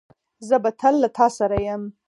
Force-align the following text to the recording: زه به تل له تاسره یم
زه 0.47 0.55
به 0.63 0.71
تل 0.79 0.95
له 1.03 1.09
تاسره 1.17 1.57
یم 1.67 1.81